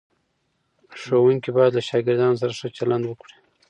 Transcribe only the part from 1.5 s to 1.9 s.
باید له